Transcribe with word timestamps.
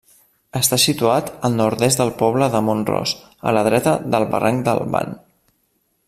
Està 0.59 0.77
situat 0.83 1.27
al 1.49 1.57
nord-est 1.59 2.01
del 2.01 2.13
poble 2.21 2.47
de 2.55 2.63
Mont-ros, 2.69 3.13
a 3.51 3.53
la 3.59 3.63
dreta 3.71 3.97
del 4.15 4.29
barranc 4.35 4.65
del 4.69 4.83
Ban. 4.97 5.17